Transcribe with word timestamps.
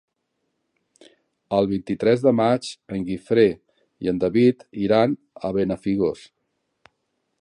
El 1.57 1.67
vint-i-tres 1.73 2.23
de 2.27 2.33
maig 2.39 2.71
en 2.97 3.05
Guifré 3.09 3.45
i 4.07 4.11
en 4.13 4.23
David 4.25 4.67
iran 4.87 5.15
a 5.47 5.53
Benafigos. 5.59 6.25